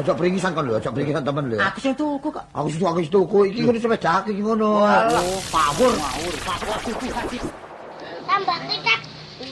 Ojo 0.00 0.16
pringisan 0.16 0.56
kon 0.56 0.64
lho, 0.64 0.80
ojo 0.80 0.90
pringisan 0.96 1.20
temen 1.20 1.44
lho. 1.52 1.60
Aku 1.60 1.76
sing 1.76 1.92
tuku 1.92 2.32
kok. 2.32 2.40
Aku 2.56 2.72
situ 2.72 2.88
aku 2.88 3.04
situ 3.04 3.20
tuku 3.20 3.52
iki 3.52 3.60
ngono 3.68 3.76
sepeda 3.76 4.24
iki 4.24 4.40
ngono. 4.40 4.80
Walah, 4.80 5.20
pawur. 5.52 5.92
tambah 8.24 8.58
kita 8.70 8.94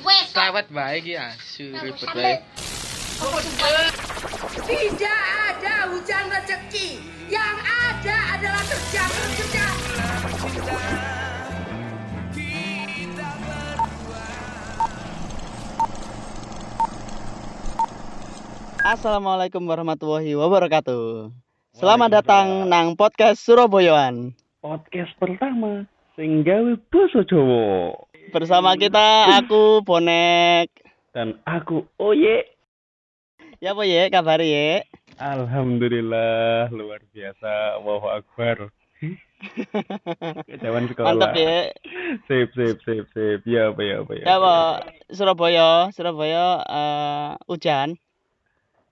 wes 0.07 0.29
Lewat 0.33 0.67
bae 0.73 1.05
iki 1.05 1.13
asu 1.21 1.69
ribet 1.77 2.09
bae. 2.17 2.41
Tidak 4.65 5.21
ada 5.53 5.93
hujan 5.93 6.25
rezeki. 6.33 6.97
Yang 7.29 7.57
ada 7.69 8.17
adalah 8.41 8.63
kerja 8.65 9.05
kerja. 9.05 11.08
Assalamualaikum 18.89 19.69
warahmatullahi 19.69 20.33
wabarakatuh. 20.33 21.29
Selamat 21.77 22.09
datang 22.09 22.65
nang 22.65 22.97
podcast 22.97 23.45
Surabayaan. 23.45 24.33
podcast 24.65 25.13
pertama 25.21 25.85
sing 26.17 26.41
gawe 26.41 26.73
basa 26.89 27.21
Jawa 27.23 27.93
Bersama 28.33 28.81
kita 28.81 29.37
aku 29.37 29.85
Bonek. 29.85 30.73
dan 31.13 31.37
aku 31.45 31.85
Oye 32.01 32.49
Ya 33.61 33.77
apa 33.77 33.85
ya 33.85 34.09
kabar 34.09 34.41
ya? 34.41 34.89
Alhamdulillah 35.21 36.73
luar 36.73 37.05
biasa 37.13 37.77
Allahu 37.77 38.09
Akbar 38.09 38.73
Zaman 40.49 40.89
sekolah 40.89 41.13
Mantap 41.13 41.37
ya. 41.37 41.77
Sip 42.25 42.57
sip 42.57 42.81
sip 42.83 43.05
sip 43.13 43.41
Ya 43.45 43.69
apa 43.69 43.85
ya 43.85 44.01
apa 44.01 44.13
ya 44.17 44.25
Ya 44.25 44.35
apa 44.41 44.57
Surabaya, 45.13 45.93
Surabaya 45.93 46.47
eh, 46.65 47.31
hujan. 47.45 48.01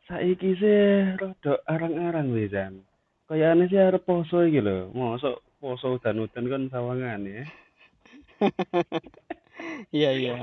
Saiki 0.06 0.54
sih 0.54 1.18
rada 1.18 1.58
arang-arang 1.66 2.30
wis 2.30 2.54
Jan 2.54 2.78
Kayaknya 3.26 3.64
sih 3.66 3.80
arep 3.82 4.02
poso 4.06 4.46
iki 4.46 4.62
lho 4.62 4.94
Mosok 4.94 5.42
poso 5.58 5.98
udan-udan 5.98 6.46
kan 6.46 6.62
sawangan 6.70 7.26
ya 7.26 7.42
Iya 9.90 10.10
iya. 10.14 10.36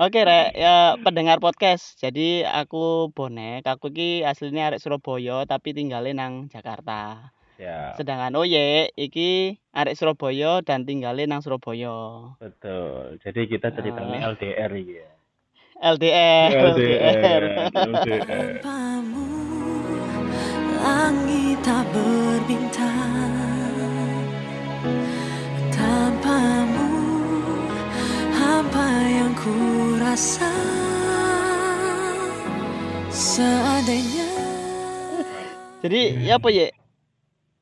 Oke 0.00 0.22
rek, 0.24 0.54
ya 0.56 0.96
pendengar 1.02 1.38
podcast. 1.42 1.98
Jadi 2.00 2.42
aku 2.42 3.12
Bonek, 3.12 3.66
aku 3.66 3.92
ki 3.92 4.22
aslinya 4.24 4.72
arek 4.72 4.80
Surabaya 4.82 5.44
tapi 5.44 5.74
tinggalin 5.76 6.16
nang 6.16 6.46
Jakarta. 6.48 7.30
Ya 7.60 7.92
Sedangkan 7.98 8.36
Oye 8.40 8.92
iki 8.96 9.58
arek 9.74 9.98
Surabaya 9.98 10.62
dan 10.64 10.84
tinggalin 10.88 11.28
nang 11.28 11.42
Surabaya. 11.44 12.32
betul 12.40 13.20
Jadi 13.20 13.40
kita 13.48 13.72
ceritanya 13.74 14.26
Ah. 14.26 14.32
LDR 14.32 14.72
iki 14.76 14.94
ya 15.02 15.10
LDR, 15.76 16.72
LDR. 16.72 17.42
Langit 20.86 21.58
tak 21.66 21.82
berbintang 21.90 23.34
Tanpamu 25.74 26.88
apa 28.32 28.86
yang 29.10 29.34
ku 29.34 29.52
rasa 29.98 30.48
Seandainya 33.10 34.30
Jadi 35.82 36.24
ya 36.24 36.40
apa 36.40 36.48
ya? 36.54 36.72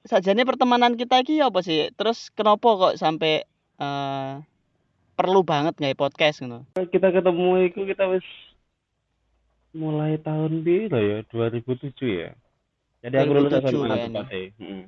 Sajane 0.04 0.44
pertemanan 0.44 0.94
kita 1.00 1.24
iki 1.24 1.40
ya 1.40 1.48
apa 1.48 1.64
sih? 1.64 1.88
Terus 1.96 2.28
kenapa 2.30 2.76
kok 2.76 2.94
sampai 3.00 3.42
eh, 3.80 4.32
perlu 5.14 5.40
banget 5.40 5.74
nggak 5.74 5.96
podcast 5.96 6.42
ngono? 6.42 6.66
kita 6.76 7.08
ketemu 7.08 7.48
itu 7.66 7.80
kita 7.86 8.04
wis 8.06 8.26
mulai 9.70 10.18
tahun 10.18 10.62
piro 10.62 10.98
ya 10.98 11.18
2007 11.28 11.90
ya 12.04 12.30
jadi 13.02 13.14
aku 13.22 13.30
lulus 13.32 13.52
2007 13.58 13.74
SMA 13.74 13.96
tepatnya 14.06 14.40
Heeh. 14.54 14.82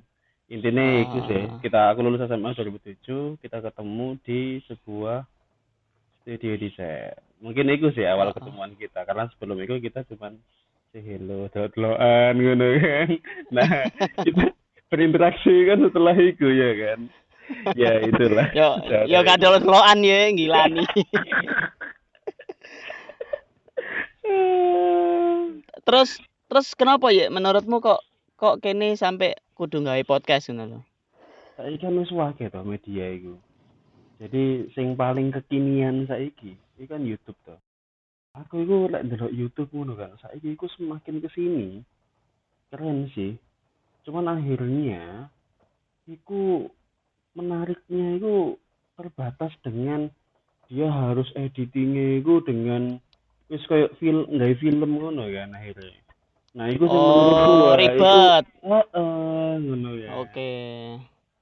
intinya 0.46 0.84
Ah. 0.84 1.02
itu 1.02 1.18
sih 1.26 1.42
kita 1.60 1.80
aku 1.90 2.00
lulus 2.02 2.22
SMA 2.22 2.50
2007 2.54 3.40
kita 3.40 3.58
ketemu 3.60 4.06
di 4.22 4.40
sebuah 4.64 5.26
studio 6.22 6.52
desain 6.54 7.18
mungkin 7.38 7.66
itu 7.68 7.90
sih 7.92 8.06
awal 8.06 8.30
Ah. 8.30 8.34
ketemuan 8.34 8.74
kita 8.74 9.02
karena 9.02 9.26
sebelum 9.34 9.58
itu 9.58 9.74
kita 9.80 10.06
cuman 10.06 10.38
hello 10.94 11.50
dot-loan 11.50 12.34
ngono 12.34 12.66
kan 12.78 13.08
nah 13.50 13.68
kita 14.26 14.54
berinteraksi 14.86 15.66
kan 15.66 15.82
setelah 15.82 16.14
itu 16.14 16.46
ya 16.46 16.70
kan 16.78 16.98
ya 17.80 18.02
itulah 18.02 18.50
Yo 18.54 18.82
yo 19.06 19.22
kadol 19.22 19.62
loan 19.62 20.02
ya 20.02 20.30
gilani. 20.34 20.84
terus 25.86 26.18
terus 26.50 26.74
kenapa 26.74 27.14
ya 27.14 27.30
menurutmu 27.30 27.78
kok 27.78 28.02
kok 28.34 28.58
kene 28.58 28.98
sampai 28.98 29.38
kudu 29.54 29.80
gawe 29.86 30.02
podcast 30.02 30.50
ngono 30.50 30.66
lho? 30.66 30.80
saiki 31.56 31.80
kan 31.80 31.96
wis 31.96 32.12
akeh 32.12 32.52
to 32.52 32.60
media 32.66 33.06
iku. 33.16 33.34
Jadi 34.20 34.68
sing 34.76 34.92
paling 34.92 35.32
kekinian 35.32 36.04
saiki 36.04 36.52
iki 36.76 36.84
kan 36.84 37.00
YouTube 37.06 37.38
to. 37.48 37.56
Aku 38.36 38.60
iku 38.60 38.92
lek 38.92 39.08
ndelok 39.08 39.32
YouTube 39.32 39.72
ngono 39.72 39.96
kan, 39.96 40.12
saiki 40.20 40.52
iku 40.52 40.68
semakin 40.76 41.24
ke 41.24 41.28
sini 41.32 41.80
keren 42.68 43.08
sih. 43.16 43.32
Cuman 44.04 44.28
akhirnya 44.28 45.32
iku 46.04 46.68
menariknya 47.36 48.16
iku 48.16 48.56
terbatas 48.96 49.52
dengan 49.60 50.08
dia 50.66 50.88
harus 50.88 51.28
editingnya 51.36 52.18
iku 52.24 52.40
dengan 52.42 52.96
wis 53.52 53.62
kayak 53.70 53.94
film 54.02 54.26
nggak 54.26 54.58
film 54.58 54.90
ngono 54.98 55.28
kan 55.30 55.54
akhirnya. 55.54 56.00
Nah, 56.56 56.72
sing 56.72 56.80
menurutku 56.80 57.52
Oh, 57.68 57.76
ribet. 57.76 58.44
Heeh, 58.64 59.50
ngono 59.60 59.90
ya. 60.00 60.10
Oke. 60.24 60.52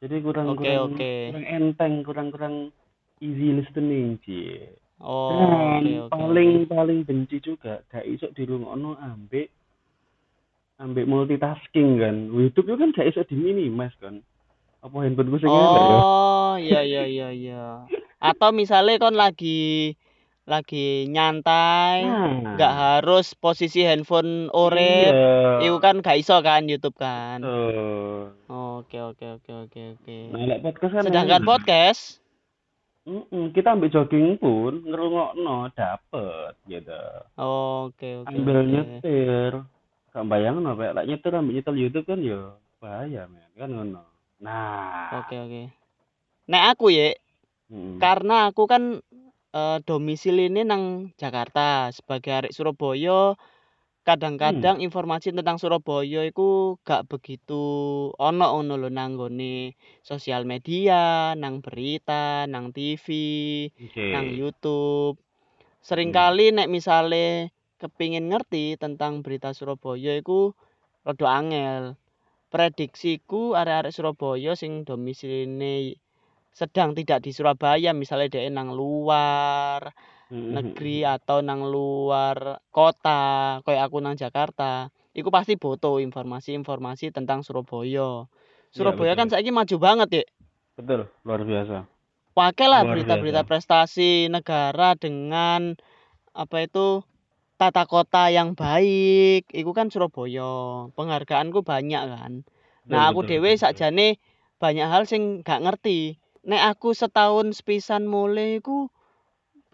Jadi 0.02 0.16
kurang 0.20 0.58
Oke, 0.58 0.66
kurang 0.66 0.98
oke. 0.98 1.12
kurang 1.30 1.46
enteng, 1.46 1.94
kurang 2.02 2.28
kurang 2.34 2.54
easy 3.22 3.54
listening 3.54 4.18
sih. 4.26 4.74
Oh, 4.98 5.30
Dan 5.30 5.46
oke 5.86 6.10
oke. 6.10 6.10
paling 6.12 6.50
paling 6.66 6.98
benci 7.06 7.38
juga 7.40 7.80
gak 7.88 8.04
iso 8.04 8.28
dirungokno 8.34 8.98
ambek 8.98 9.48
ambek 10.82 11.06
multitasking 11.06 12.02
kan. 12.02 12.16
YouTube 12.34 12.74
itu 12.74 12.76
kan 12.76 12.90
gak 12.92 13.08
iso 13.14 13.22
diminimas 13.30 13.94
kan. 14.02 14.18
Apa 14.84 14.96
handphoneku 15.00 15.38
sing 15.38 15.48
elek 15.48 15.56
ya? 15.82 15.96
Oh, 15.96 16.52
iya 16.56 16.80
iya 16.84 17.02
iya 17.06 17.28
iya. 17.32 17.64
Atau 18.20 18.52
misalnya 18.52 19.00
kon 19.00 19.16
lagi 19.16 19.96
lagi 20.44 21.08
nyantai, 21.08 22.04
Nah. 22.04 22.52
nggak 22.52 22.74
harus 22.74 23.32
posisi 23.32 23.80
handphone 23.80 24.52
ore, 24.52 25.08
Iya. 25.08 25.64
itu 25.64 25.80
kan 25.80 25.98
gak 25.98 26.20
iso 26.20 26.36
kan 26.38 26.68
YouTube 26.68 26.94
kan. 26.94 27.40
Betul. 27.40 28.36
Oke 28.46 29.00
oke 29.00 29.24
oke 29.34 29.50
oke 29.62 29.80
oke. 29.96 30.16
Nah, 30.30 30.60
podcast 30.60 30.92
kan 30.92 31.02
Sedangkan 31.02 31.40
enak. 31.40 31.48
podcast, 31.48 32.02
Mm-mm, 33.04 33.52
kita 33.52 33.72
ambil 33.72 33.88
jogging 33.88 34.36
pun 34.36 34.80
ngerungokno 34.82 35.72
dapet 35.72 36.52
gitu. 36.66 37.00
oke 37.36 38.08
oke. 38.20 38.28
ambil 38.28 38.56
oke. 38.58 38.68
nyetir 38.70 39.52
gak 40.10 40.24
bayang 40.24 40.60
no 40.60 40.72
Pak. 40.72 40.92
lek 40.94 41.06
nyetir 41.06 41.32
ambil 41.32 41.52
nyetel 41.54 41.76
YouTube 41.78 42.04
kan 42.04 42.20
ya 42.20 42.52
bahaya 42.78 43.24
men 43.26 43.48
kan 43.54 43.68
ngono 43.70 44.00
nah 44.44 45.24
Oke 45.24 45.36
oke. 45.40 45.62
Nek 46.50 46.76
aku 46.76 46.92
ya, 46.92 47.16
Mm. 47.72 47.96
karena 47.96 48.52
aku 48.52 48.68
kan 48.68 49.00
eh, 49.56 49.78
domisili 49.88 50.52
ini 50.52 50.68
nang 50.68 51.16
Jakarta 51.16 51.88
sebagai 51.96 52.44
arek 52.44 52.52
Surabaya 52.52 53.32
kadang-kadang 54.04 54.84
informasi 54.84 55.32
tentang 55.32 55.56
Surabaya 55.56 56.28
itu 56.28 56.76
gak 56.84 57.08
begitu 57.08 57.64
ono 58.20 58.46
ono 58.52 58.76
lho 58.76 58.92
nang 58.92 59.16
nggone 59.16 59.72
sosial 60.04 60.44
media, 60.44 61.32
nang 61.40 61.64
berita, 61.64 62.44
nang 62.44 62.68
TV, 62.76 63.06
oke 63.80 64.04
nang 64.12 64.28
YouTube. 64.28 65.16
Seringkali 65.80 66.52
nek 66.52 66.68
misale 66.68 67.48
kepingin 67.80 68.28
ngerti 68.28 68.76
tentang 68.76 69.24
berita 69.24 69.56
Surabaya 69.56 70.20
iku 70.20 70.52
rada 71.08 71.26
angel. 71.32 71.96
Prediksiku 72.54 73.58
arek-arek 73.58 73.90
Surabaya 73.90 74.54
sing 74.54 74.86
domisilinya 74.86 75.90
sedang 76.54 76.94
tidak 76.94 77.18
di 77.26 77.34
Surabaya, 77.34 77.90
misalnya 77.90 78.30
dia 78.30 78.46
nang 78.46 78.70
luar 78.78 79.90
Mm-mm. 80.30 80.54
negeri 80.54 81.02
atau 81.02 81.42
nang 81.42 81.66
luar 81.66 82.62
kota, 82.70 83.58
kayak 83.66 83.90
aku 83.90 83.98
nang 83.98 84.14
Jakarta, 84.14 84.94
iku 85.18 85.34
pasti 85.34 85.58
butuh 85.58 85.98
informasi-informasi 85.98 87.10
tentang 87.10 87.42
Surabaya. 87.42 88.30
Surabaya 88.70 89.18
kan 89.18 89.26
betul. 89.26 89.34
saiki 89.34 89.50
maju 89.50 89.76
banget 89.82 90.08
ya. 90.22 90.24
betul 90.78 91.00
luar 91.26 91.42
biasa 91.46 91.76
Pakai 92.34 92.66
lah 92.66 92.82
Luar 92.82 92.94
berita-berita 92.98 93.46
prestasi 93.46 94.26
negara 94.26 94.98
dengan 94.98 95.78
apa 96.34 96.56
itu 96.66 97.06
tata 97.56 97.84
kota 97.86 98.28
yang 98.30 98.58
baik. 98.58 99.48
Iku 99.50 99.70
kan 99.72 99.88
Surabaya. 99.90 100.88
Penghargaanku 100.94 101.62
banyak 101.62 102.02
kan. 102.10 102.32
Nah, 102.84 103.08
aku 103.08 103.24
dhewe 103.24 103.56
betul. 103.56 103.62
sakjane 103.64 104.20
banyak 104.60 104.86
hal 104.86 105.08
sing 105.08 105.40
gak 105.46 105.64
ngerti. 105.64 106.20
Nek 106.44 106.76
aku 106.76 106.92
setahun 106.92 107.56
sepisan 107.56 108.04
mulai 108.04 108.60
iku 108.60 108.92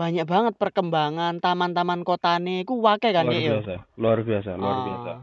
banyak 0.00 0.24
banget 0.24 0.54
perkembangan 0.56 1.44
taman-taman 1.44 2.08
kotane 2.08 2.64
iku 2.64 2.80
wake 2.80 3.12
kan 3.12 3.28
luar 3.28 3.36
ya. 3.36 3.52
biasa 3.60 3.74
luar 4.00 4.18
biasa 4.24 4.50
luar 4.56 4.78
biasa 4.88 5.12
Ah. 5.12 5.20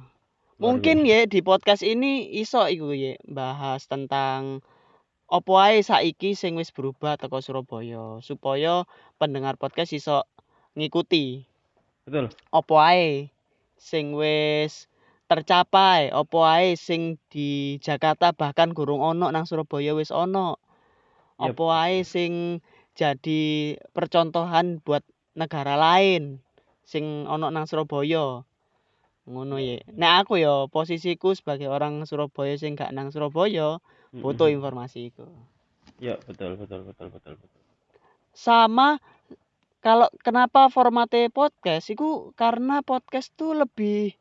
Mungkin 0.58 1.06
ya 1.06 1.26
di 1.26 1.42
podcast 1.42 1.82
ini 1.82 2.30
iso 2.38 2.62
iku 2.70 2.94
ya 2.94 3.18
bahas 3.26 3.90
tentang 3.90 4.62
opo 5.30 5.58
ae 5.58 5.82
saiki 5.82 6.38
sing 6.38 6.54
wis 6.62 6.70
berubah 6.70 7.18
teko 7.18 7.42
Surabaya 7.42 8.22
supaya 8.22 8.86
pendengar 9.18 9.58
podcast 9.58 9.98
iso 9.98 10.30
ngikuti 10.78 11.50
betul. 12.08 12.32
Opo 12.56 12.80
ae 12.80 13.28
sing 13.76 14.16
wis 14.16 14.88
tercapai? 15.28 16.16
Opo 16.16 16.48
ae 16.48 16.80
sing 16.80 17.20
di 17.28 17.76
Jakarta 17.84 18.32
bahkan 18.32 18.72
gurung 18.72 19.04
ono 19.04 19.28
nang 19.28 19.44
Surabaya 19.44 19.92
wis 19.92 20.16
ono? 20.16 20.56
Yep. 21.38 21.54
opo 21.54 21.70
ae 21.70 22.08
sing 22.08 22.64
jadi 22.98 23.76
percontohan 23.94 24.82
buat 24.82 25.06
negara 25.38 25.76
lain 25.76 26.40
sing 26.88 27.28
ono 27.28 27.52
nang 27.52 27.68
Surabaya? 27.68 28.48
Ngono 29.28 29.60
ya 29.60 29.84
nek 29.92 30.24
aku 30.24 30.40
ya 30.40 30.72
posisiku 30.72 31.36
sebagai 31.36 31.68
orang 31.68 32.08
Surabaya 32.08 32.56
sing 32.56 32.80
gak 32.80 32.96
nang 32.96 33.12
Surabaya 33.12 33.84
butuh 34.16 34.48
informasi 34.48 35.12
iku. 35.12 35.28
Ya 36.00 36.16
betul 36.24 36.56
betul 36.56 36.88
betul 36.88 37.12
betul 37.12 37.34
betul. 37.36 37.62
Sama 38.32 39.04
kalau 39.88 40.12
kenapa 40.20 40.68
formatnya 40.68 41.32
podcast 41.32 41.88
itu 41.88 42.36
karena 42.36 42.84
podcast 42.84 43.32
tuh 43.34 43.56
lebih 43.56 44.20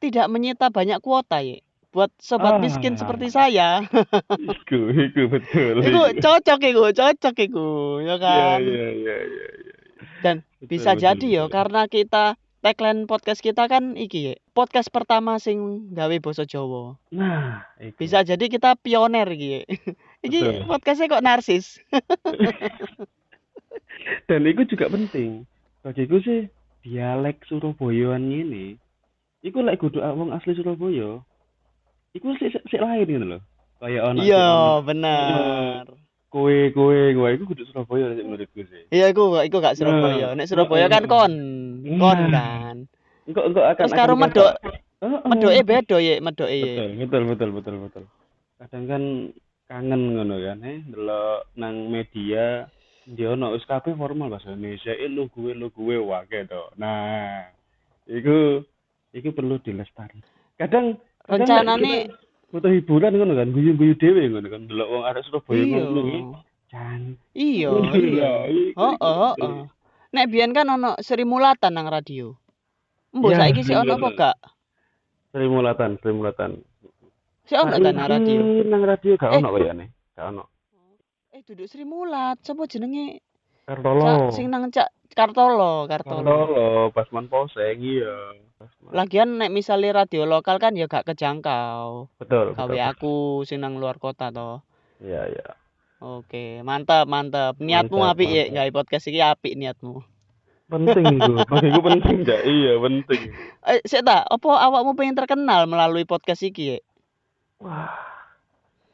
tidak 0.00 0.24
menyita 0.28 0.72
banyak 0.72 1.04
kuota 1.04 1.44
ya 1.44 1.60
buat 1.92 2.08
sobat 2.16 2.56
Ah. 2.56 2.60
miskin 2.60 2.96
seperti 2.96 3.28
saya 3.28 3.84
iku 4.56 4.88
iku 4.88 5.22
betul 5.28 5.80
itu 5.80 6.00
cocok 6.16 6.60
itu 6.62 6.82
cocok 6.92 7.36
itu 7.38 7.68
ya 8.00 8.08
ya 8.08 8.16
kan 8.16 8.58
ya 8.60 8.88
ya 8.88 8.88
ya 8.96 9.16
ya. 9.20 9.48
dan 10.20 10.36
Betul, 10.56 10.68
bisa 10.70 10.90
betul, 10.92 11.02
jadi 11.04 11.26
ya 11.28 11.42
betul. 11.44 11.54
karena 11.56 11.82
kita 11.88 12.24
tagline 12.60 13.02
podcast 13.04 13.40
kita 13.40 13.64
kan 13.64 13.96
iki 13.96 14.18
ya 14.28 14.34
podcast 14.52 14.88
pertama 14.88 15.36
sing 15.36 15.88
gawe 15.92 16.16
basa 16.20 16.44
Jawa 16.44 16.96
nah 17.08 17.64
iku. 17.78 17.96
bisa 17.96 18.20
jadi 18.20 18.44
kita 18.44 18.76
pioner 18.76 19.28
iki 19.28 19.48
ya. 19.48 19.60
iki 20.26 20.40
podcastnya 20.64 21.08
kok 21.08 21.24
narsis 21.24 21.80
dan 24.26 24.42
itu 24.42 24.62
juga 24.66 24.86
penting 24.88 25.44
bagiku 25.80 26.18
sih 26.20 26.50
dialek 26.82 27.42
Surabayaan 27.44 28.24
ini 28.24 28.76
iku 29.40 29.60
lek 29.60 29.78
kudu 29.78 30.00
wong 30.00 30.30
asli 30.30 30.52
Surabaya 30.52 31.22
iku 32.12 32.32
sik 32.34 32.52
sik- 32.52 32.66
sik 32.66 32.80
lain 32.80 33.06
gitu 33.06 33.26
loh 33.26 33.42
kayak 33.76 34.02
ono 34.04 34.18
iya 34.20 34.48
bener 34.80 35.84
kowe 36.26 36.56
kowe 36.70 36.96
kowe 37.12 37.28
iku 37.30 37.44
kudu 37.46 37.62
Surabaya 37.64 38.12
sih 38.12 38.22
menurutku 38.22 38.62
sih 38.62 38.84
Iya, 38.88 39.10
iku 39.10 39.34
iku 39.40 39.58
gak 39.58 39.74
Surabaya. 39.74 40.32
Nek 40.32 40.46
Surabaya 40.46 40.86
kan 40.86 41.04
kon, 41.06 41.32
kon 41.96 42.18
Nah. 42.28 42.30
kan. 42.30 42.76
engko 43.26 43.40
engko 43.42 43.60
akan 43.60 43.82
Terus 43.82 43.94
karo 43.94 44.14
medok, 44.14 44.54
medoke 45.26 45.62
beda 45.62 45.96
ya, 45.98 46.14
medoke. 46.18 46.60
betul 46.62 46.92
betul 46.94 47.22
betul 47.26 47.50
betul 47.52 47.74
betul 47.82 48.04
kadang 48.56 48.84
kan 48.86 49.02
kangen 49.66 50.14
ngono 50.14 50.38
kan 50.38 50.58
eh 50.62 50.78
delok 50.86 51.50
nang 51.54 51.90
media 51.90 52.70
dia 53.06 53.30
ono 53.38 53.54
kabeh 53.54 53.94
formal 53.94 54.34
bahasa 54.34 54.50
Indonesia 54.50 54.90
eh 54.90 55.06
lu 55.06 55.30
gue 55.30 55.54
lu 55.54 55.70
gue 55.70 55.96
wake 56.02 56.50
to 56.50 56.62
nah 56.74 57.46
iku 58.10 58.66
iku 59.14 59.30
perlu 59.30 59.62
dilestari 59.62 60.18
kadang 60.58 60.98
Rencanane 61.26 62.10
kita 62.10 62.14
butuh 62.50 62.70
hiburan 62.70 63.14
ngono 63.14 63.34
kan 63.34 63.50
guyu-guyu 63.54 63.94
dhewe 63.98 64.26
ngono 64.30 64.46
kan 64.50 64.62
delok 64.66 64.88
wong 64.90 65.02
arek 65.06 65.22
Surabaya 65.26 65.62
iya. 65.62 65.78
ngono 65.86 66.02
jan 66.66 67.02
Iya, 67.34 67.70
iya. 67.94 68.30
Oh, 68.74 68.94
oh, 68.98 69.34
oh. 69.38 69.66
Nek 70.10 70.26
biyen 70.30 70.50
kan 70.50 70.66
ono 70.66 70.98
Sri 70.98 71.22
Mulatan 71.22 71.78
nang 71.78 71.86
radio. 71.90 72.34
Mbok 73.14 73.30
Ya, 73.34 73.38
saiki 73.44 73.62
sih 73.62 73.74
ono 73.76 73.98
apa 73.98 74.08
gak? 74.14 74.36
Sri 75.30 75.46
Mulatan 75.46 75.90
Sri 76.02 76.10
Mulatan 76.14 76.58
Sih 77.46 77.54
ono 77.58 77.76
ta 77.78 77.90
nang 77.90 78.08
radio? 78.10 78.40
Nang 78.66 78.82
radio 78.82 79.12
gak 79.14 79.30
Eh. 79.30 79.38
ono 79.38 79.48
kayane 79.54 79.84
gak 80.18 80.26
ono 80.34 80.44
Eh 81.36 81.44
duduk 81.44 81.68
Sri 81.68 81.84
Mulat, 81.84 82.40
sapa 82.40 82.64
jenenge? 82.64 83.20
Kartolo 83.68 84.00
Cak 84.00 84.32
sing 84.32 84.48
nang 84.48 84.72
Cak 84.72 84.88
Kartolo, 85.12 85.84
Kartolo. 85.84 86.24
Kartolo 86.24 86.66
Basman 86.96 87.28
Poseng 87.28 87.76
iya 87.76 88.32
Basman. 88.56 88.92
Lagian 88.96 89.36
nek 89.36 89.52
misalnya 89.52 90.00
radio 90.00 90.24
lokal 90.24 90.56
kan 90.56 90.72
ya 90.72 90.88
gak 90.88 91.04
kejangkau. 91.04 92.08
betul 92.16 92.56
Gawe 92.56 92.64
betul 92.72 92.88
aku 92.88 93.14
sing 93.44 93.60
nang 93.60 93.76
luar 93.76 94.00
kota 94.00 94.32
toh. 94.32 94.64
iya 94.96 95.28
iya 95.28 95.48
Oke, 96.00 96.64
mantap, 96.64 97.04
mantap. 97.04 97.60
Niatmu 97.60 98.00
Mantap, 98.00 98.16
apik 98.16 98.28
ya, 98.32 98.44
gawe 98.48 98.70
podcast 98.72 99.04
iki 99.04 99.20
apik 99.20 99.60
niatmu. 99.60 100.00
penting 100.72 101.20
itu 101.20 101.36
bagiku 101.44 101.80
penting 101.92 102.16
gak 102.24 102.48
iya 102.48 102.80
penting 102.80 103.20
Eh, 103.62 103.84
sik 103.84 104.08
ta, 104.08 104.24
apa 104.24 104.48
awakmu 104.56 104.96
pengen 104.96 105.12
terkenal 105.12 105.68
melalui 105.68 106.08
podcast 106.08 106.40
iki 106.42 106.64
ya? 106.72 106.78
wah 107.60 107.92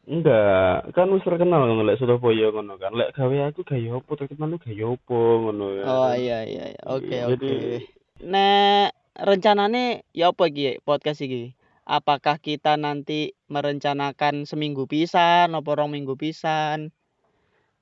enggak 0.03 0.91
kan 0.93 1.07
wis 1.11 1.23
terkenal 1.23 1.63
ngono 1.63 1.83
lek 1.83 1.97
Surabaya 1.97 2.51
ngono 2.51 2.75
kan 2.75 2.91
lek 2.93 3.15
gawe 3.15 3.37
aku 3.49 3.63
gaya 3.63 3.95
opo 3.95 4.15
terkenal 4.15 4.51
lu 4.51 4.59
gaya 4.59 4.85
opo 4.89 5.15
ngono 5.41 5.67
ya 5.73 5.85
Oh 5.85 6.13
iya 6.13 6.43
iya, 6.43 6.65
iya. 6.71 6.83
oke 6.85 7.07
Iya, 7.07 7.25
oke. 7.27 7.39
jadi- 7.39 7.87
Nek 8.23 8.95
rencanane 9.15 10.07
ya 10.11 10.31
apa 10.31 10.47
iki 10.47 10.79
podcast 10.81 11.19
iki? 11.21 11.55
Apakah 11.83 12.39
kita 12.39 12.75
nanti 12.77 13.35
merencanakan 13.47 14.47
seminggu 14.47 14.87
pisan, 14.87 15.51
apa 15.51 15.71
rong 15.73 15.91
minggu 15.91 16.15
pisan? 16.15 16.95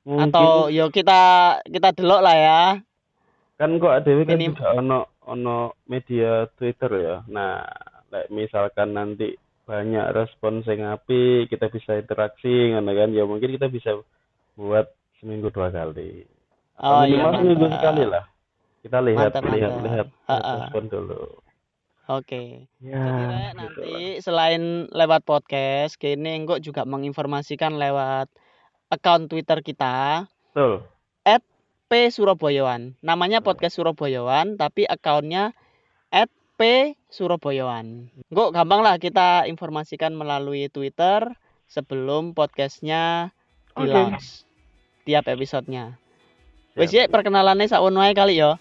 mungkin 0.00 0.32
Atau 0.32 0.72
yo 0.72 0.88
kita 0.88 1.20
kita 1.62 1.92
delok 1.92 2.20
lah 2.20 2.36
ya. 2.36 2.62
kan 3.54 3.76
kok 3.76 4.00
dhewe 4.02 4.24
kan 4.24 4.32
Minim- 4.34 4.56
juga 4.56 4.72
ono 4.72 4.98
ono 5.22 5.56
media 5.84 6.48
Twitter 6.50 6.88
ya 6.96 7.16
nah 7.26 7.60
lek 8.08 8.28
misalkan 8.28 8.92
nanti 8.92 9.36
banyak 9.70 10.06
respon 10.18 10.54
sing 10.66 10.80
apik 10.94 11.46
kita 11.46 11.66
bisa 11.70 11.92
interaksi 12.02 12.74
ngono 12.74 12.90
kan 12.98 13.10
ya 13.14 13.24
mungkin 13.30 13.50
kita 13.54 13.68
bisa 13.70 13.90
buat 14.58 14.86
seminggu 15.22 15.48
dua 15.54 15.70
kali 15.70 16.26
Oh 16.82 17.00
Atau 17.00 17.06
iya 17.06 17.22
minimal 17.22 17.32
seminggu 17.38 17.66
mantap. 17.66 17.76
sekali 17.76 18.04
lah 18.04 18.24
kita 18.82 18.98
lihat 19.08 19.32
Mantap, 19.32 19.42
lihat 19.46 19.72
mantap. 19.72 19.84
lihat, 19.86 20.06
lihat 20.26 20.42
respon 20.56 20.84
dulu 20.88 21.22
Oke. 22.08 22.66
ya 22.82 23.06
Jadi 23.06 23.54
gitu 23.54 23.56
nanti 23.58 23.86
lah. 23.86 24.02
selain 24.18 24.62
lewat 24.90 25.22
podcast, 25.22 25.94
kini 25.94 26.42
engkau 26.42 26.58
juga 26.58 26.82
menginformasikan 26.82 27.78
lewat 27.78 28.26
akun 28.90 29.30
Twitter 29.30 29.62
kita 29.62 30.26
betul 30.50 30.82
P 31.90 32.06
Surabayaan. 32.06 32.94
Namanya 33.02 33.42
podcast 33.42 33.74
Surabayaan, 33.74 34.54
tapi 34.54 34.86
akunnya 34.86 35.50
P 36.60 36.92
Surabayaan. 37.08 38.12
Engkau 38.28 38.52
gampang 38.52 38.84
lah 38.84 39.00
kita 39.00 39.48
informasikan 39.48 40.12
melalui 40.12 40.68
Twitter 40.68 41.32
sebelum 41.64 42.36
podcastnya 42.36 43.32
di 43.72 43.88
launch 43.88 44.44
tiap 45.08 45.24
episodenya. 45.24 45.96
Wes 46.76 46.92
ya 46.92 47.08
perkenalannya 47.08 47.64
ae 47.64 48.12
kali 48.12 48.44
ya. 48.44 48.60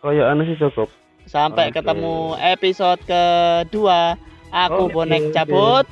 Kayak 0.00 0.26
aneh 0.32 0.44
sih 0.48 0.56
cukup 0.56 0.88
Sampai 1.28 1.68
Oke. 1.68 1.84
ketemu 1.84 2.32
episode 2.40 3.00
kedua. 3.04 4.16
Aku 4.48 4.88
Oke, 4.88 4.94
bonek 4.96 5.36
cabut. 5.36 5.84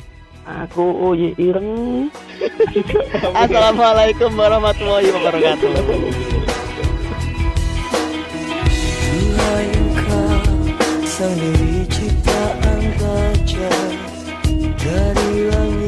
aku 0.42 0.82
uyi 1.12 1.36
ireng 1.38 2.10
Assalamualaikum 3.44 4.32
warahmatullahi 4.34 5.12
wabarakatuh. 5.12 6.31
Sang 11.22 11.38
diri 11.38 11.86
ciptaan 11.86 12.82
kaca 12.98 13.74
Dari 14.74 15.30
langit 15.54 15.81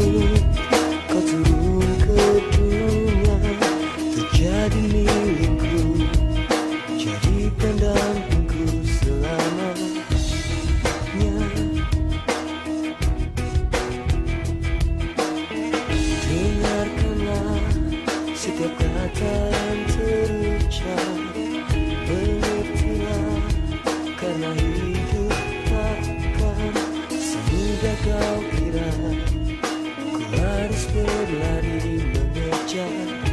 Kau 27.84 28.40
kira 28.56 28.88
Ku 30.00 30.16
harus 30.32 30.84
berlari 30.88 32.00
mengejar 32.00 33.23